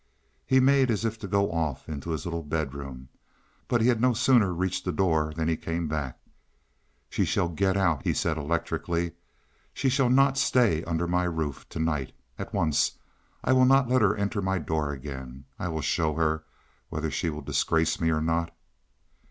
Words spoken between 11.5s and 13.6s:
To night! At once! I